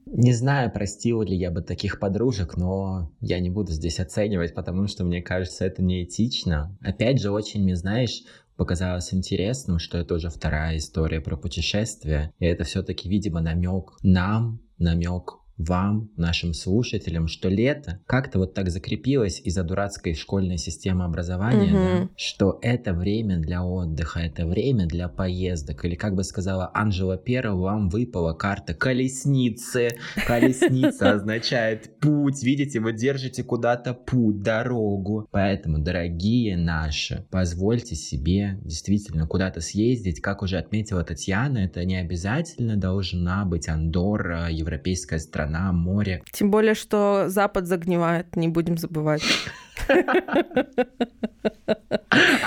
[0.05, 4.87] Не знаю, простил ли я бы таких подружек, но я не буду здесь оценивать, потому
[4.87, 6.77] что мне кажется, это неэтично.
[6.81, 8.23] Опять же, очень, знаешь,
[8.61, 12.31] показалось интересным, что это уже вторая история про путешествие.
[12.37, 18.69] И это все-таки, видимо, намек нам, намек вам, нашим слушателям, что лето как-то вот так
[18.69, 21.73] закрепилось из-за дурацкой школьной системы образования, угу.
[21.73, 25.85] да, что это время для отдыха, это время для поездок.
[25.85, 29.89] Или, как бы сказала Анжела Пера, вам выпала карта колесницы.
[30.25, 32.43] Колесница означает путь.
[32.43, 35.27] Видите, вы держите куда-то путь, дорогу.
[35.31, 40.21] Поэтому, дорогие наши, позвольте себе действительно куда-то съездить.
[40.21, 46.23] Как уже отметила Татьяна, это не обязательно должна быть Андорра, европейская страна страна, море.
[46.31, 49.23] Тем более, что Запад загнивает, не будем забывать.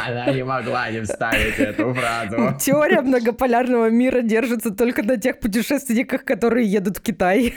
[0.06, 2.56] Она не могла не вставить эту фразу.
[2.60, 7.54] Теория многополярного мира держится только на тех путешественниках, которые едут в Китай.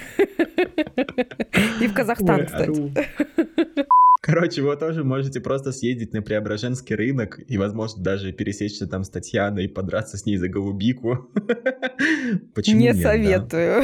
[1.81, 2.93] И в Казахстан, кстати.
[4.27, 9.09] Короче, вы тоже можете просто съездить на Преображенский рынок и, возможно, даже пересечься там с
[9.09, 11.29] Татьяной и подраться с ней за голубику.
[12.53, 13.83] Почему Не нет, советую.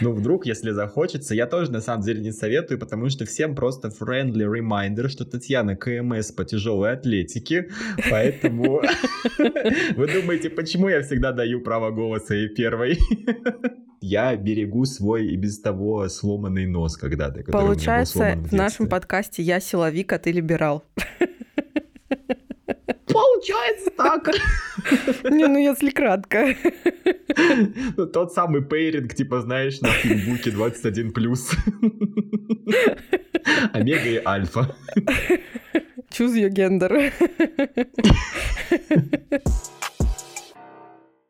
[0.00, 1.34] Ну, вдруг, если захочется.
[1.34, 5.76] Я тоже, на самом деле, не советую, потому что всем просто friendly reminder, что Татьяна
[5.76, 7.68] КМС по тяжелой атлетике,
[8.10, 8.82] поэтому
[9.96, 12.98] вы думаете, почему я всегда даю право голоса и первой?
[14.02, 17.44] я берегу свой и без того сломанный нос когда-то.
[17.44, 20.84] Получается, в, в нашем подкасте я силовик, а ты либерал.
[23.06, 24.30] Получается так.
[25.24, 26.54] Не, ну если кратко.
[27.96, 31.12] Ну, тот самый пейринг, типа, знаешь, на фейсбуке 21+.
[33.72, 34.74] Омега и альфа.
[36.10, 37.12] Choose your gender.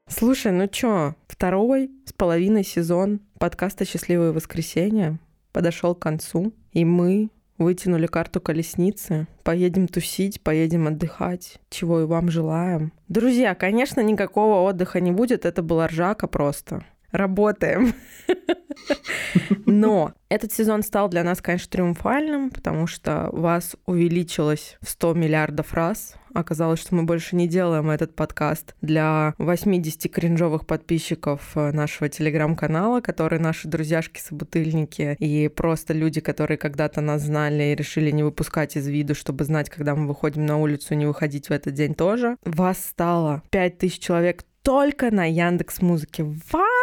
[0.09, 5.19] Слушай, ну чё, второй с половиной сезон подкаста «Счастливое воскресенье»
[5.53, 7.31] подошел к концу, и мы
[7.63, 9.27] вытянули карту колесницы.
[9.43, 12.93] Поедем тусить, поедем отдыхать, чего и вам желаем.
[13.09, 17.95] Друзья, конечно, никакого отдыха не будет, это была ржака просто работаем.
[19.67, 25.75] Но этот сезон стал для нас, конечно, триумфальным, потому что вас увеличилось в 100 миллиардов
[25.75, 26.15] раз.
[26.35, 33.01] Оказалось, что мы больше не делаем этот подкаст для 80 кринжовых подписчиков э, нашего телеграм-канала,
[33.01, 38.87] которые наши друзьяшки-собутыльники и просто люди, которые когда-то нас знали и решили не выпускать из
[38.89, 42.37] виду, чтобы знать, когда мы выходим на улицу, не выходить в этот день тоже.
[42.45, 46.23] Вас стало 5000 человек только на Яндекс Музыке.
[46.23, 46.82] What?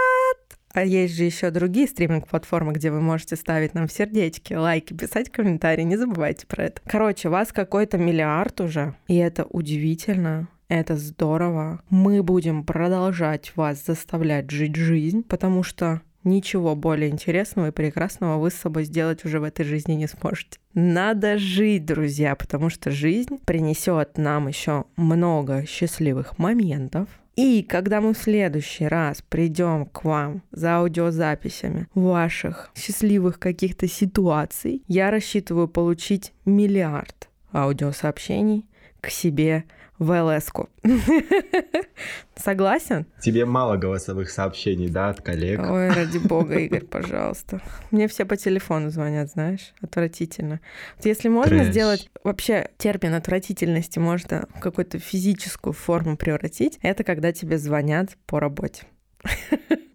[0.79, 5.83] А есть же еще другие стриминг-платформы, где вы можете ставить нам сердечки, лайки, писать комментарии.
[5.83, 6.81] Не забывайте про это.
[6.85, 10.47] Короче, вас какой-то миллиард уже, и это удивительно.
[10.69, 11.81] Это здорово.
[11.89, 18.49] Мы будем продолжать вас заставлять жить жизнь, потому что ничего более интересного и прекрасного вы
[18.49, 20.59] с собой сделать уже в этой жизни не сможете.
[20.73, 27.09] Надо жить, друзья, потому что жизнь принесет нам еще много счастливых моментов,
[27.39, 34.83] и когда мы в следующий раз придем к вам за аудиозаписями ваших счастливых каких-то ситуаций,
[34.89, 38.65] я рассчитываю получить миллиард аудиосообщений
[38.99, 39.63] к себе
[39.99, 40.69] в ЛС-ку.
[42.35, 43.05] Согласен?
[43.21, 45.59] Тебе мало голосовых сообщений, да, от коллег?
[45.59, 47.61] Ой, ради бога, Игорь, пожалуйста.
[47.91, 50.61] Мне все по телефону звонят, знаешь, отвратительно.
[50.95, 51.71] Вот если можно Трэш.
[51.71, 58.39] сделать вообще термин отвратительности, можно в какую-то физическую форму превратить, это когда тебе звонят по
[58.39, 58.83] работе.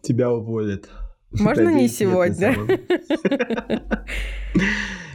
[0.03, 0.91] Тебя уволят.
[1.33, 2.55] Можно не сегодня?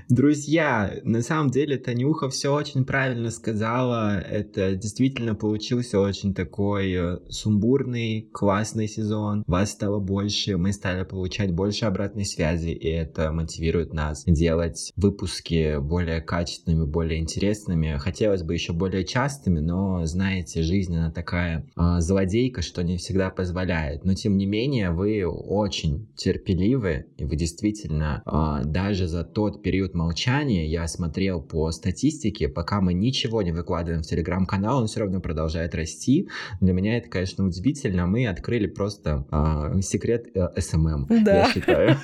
[0.10, 4.20] Друзья, на самом деле Танюха все очень правильно сказала.
[4.20, 9.44] Это действительно получился очень такой э, сумбурный, классный сезон.
[9.46, 15.78] Вас стало больше, мы стали получать больше обратной связи, и это мотивирует нас делать выпуски
[15.80, 18.00] более качественными, более интересными.
[18.00, 23.30] Хотелось бы еще более частыми, но, знаете, жизнь она такая э, злодейка, что не всегда
[23.30, 24.06] позволяет.
[24.06, 29.94] Но, тем не менее, вы очень терпеливы, и вы действительно э, даже за тот период
[30.00, 35.20] молчания я смотрел по статистике, пока мы ничего не выкладываем в телеграм-канал, он все равно
[35.20, 36.30] продолжает расти.
[36.62, 38.08] Для меня это, конечно, удивительно.
[38.08, 41.46] Мы открыли просто э, секрет э, SMM, да.
[41.46, 41.98] я считаю.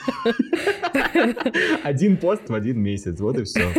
[1.84, 3.72] Один пост в один месяц, вот и все.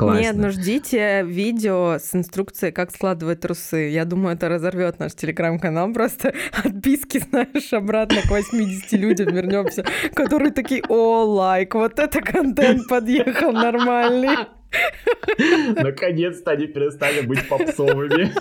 [0.00, 0.20] Классно.
[0.22, 3.90] Нет, ну ждите видео с инструкцией, как складывать трусы.
[3.90, 5.92] Я думаю, это разорвет наш телеграм-канал.
[5.92, 6.32] Просто
[6.64, 9.84] отписки, знаешь, обратно к 80 людям вернемся,
[10.14, 14.36] которые такие, о, лайк, вот это контент подъехал нормальный.
[15.76, 18.32] Наконец-то они перестали быть попсовыми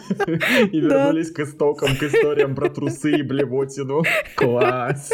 [0.71, 4.03] и вернулись к истокам, к историям про трусы и блевотину.
[4.35, 5.11] Класс!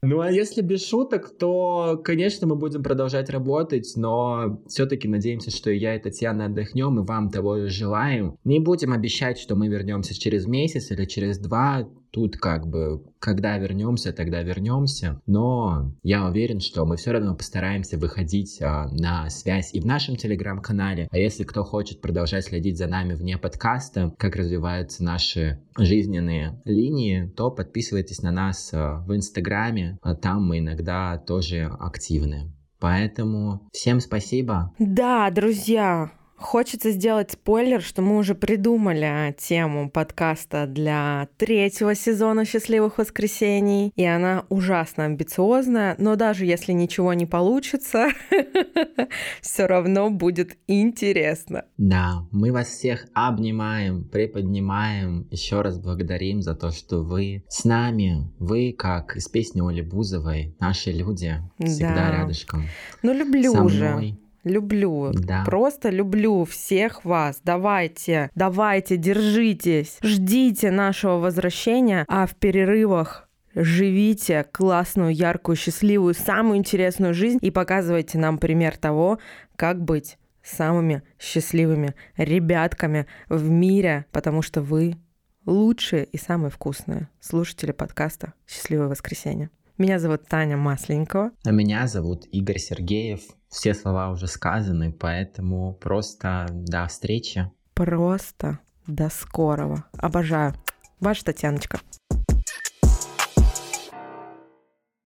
[0.00, 5.70] Ну а если без шуток, то, конечно, мы будем продолжать работать, но все-таки надеемся, что
[5.70, 8.38] и я, и Татьяна отдохнем, и вам того же желаем.
[8.44, 11.88] Не будем обещать, что мы вернемся через месяц или через два.
[12.10, 15.20] Тут как бы, когда вернемся, тогда вернемся.
[15.26, 20.16] Но я уверен, что мы все равно постараемся выходить а, на связь и в нашем
[20.16, 21.08] телеграм-канале.
[21.10, 27.32] А если кто хочет продолжать следить за нами вне подкаста, как развиваются наши жизненные линии,
[27.36, 29.98] то подписывайтесь на нас а, в инстаграме.
[30.02, 32.52] А там мы иногда тоже активны.
[32.80, 34.72] Поэтому всем спасибо.
[34.78, 42.98] Да, друзья, Хочется сделать спойлер, что мы уже придумали тему подкаста для третьего сезона «Счастливых
[42.98, 48.10] воскресений», и она ужасно амбициозная, но даже если ничего не получится,
[49.40, 51.64] все равно будет интересно.
[51.76, 58.30] Да, мы вас всех обнимаем, приподнимаем, еще раз благодарим за то, что вы с нами,
[58.38, 62.16] вы, как из песни Оли Бузовой, наши люди, всегда да.
[62.18, 62.68] рядышком.
[63.02, 64.16] Ну, люблю уже.
[64.48, 65.12] Люблю.
[65.12, 65.44] Да.
[65.44, 67.40] Просто люблю всех вас.
[67.44, 69.98] Давайте, давайте, держитесь.
[70.02, 78.18] Ждите нашего возвращения, а в перерывах живите классную, яркую, счастливую, самую интересную жизнь и показывайте
[78.18, 79.18] нам пример того,
[79.56, 84.96] как быть самыми счастливыми ребятками в мире, потому что вы
[85.44, 89.50] лучшие и самые вкусные слушатели подкаста «Счастливое воскресенье».
[89.76, 91.30] Меня зовут Таня Масленникова.
[91.44, 93.20] А меня зовут Игорь Сергеев.
[93.48, 97.50] Все слова уже сказаны, поэтому просто до встречи.
[97.74, 99.84] Просто до скорого.
[99.96, 100.54] Обожаю.
[101.00, 101.80] Ваша Татьяночка.